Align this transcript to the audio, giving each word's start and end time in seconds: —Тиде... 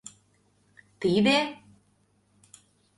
—Тиде... 1.01 1.37